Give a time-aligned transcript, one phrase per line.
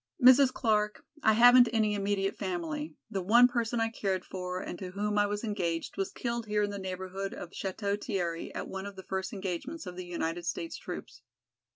[0.19, 0.51] "Mrs.
[0.51, 5.19] Clark, I haven't any immediate family, the one person I cared for and to whom
[5.19, 8.95] I was engaged was killed here in the neighborhood of Château Thierry at one of
[8.95, 11.21] the first engagements of the United States troops.